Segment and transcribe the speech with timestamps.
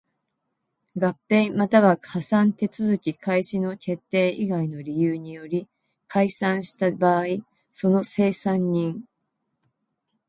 [0.97, 5.67] 合併又は破産手続開始の決定以外の理由により
[6.07, 7.25] 解散した場合
[7.71, 9.03] その清算人